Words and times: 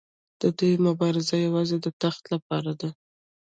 د 0.41 0.43
دوی 0.57 0.73
مبارزه 0.87 1.35
یوازې 1.45 1.77
د 1.81 1.87
تخت 2.01 2.23
لپاره 2.33 2.71
ده. 2.79 2.89